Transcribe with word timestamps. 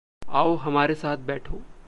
आओ 0.29 0.55
हमारे 0.55 0.93
साथ 0.95 1.17
बैठो। 1.17 1.61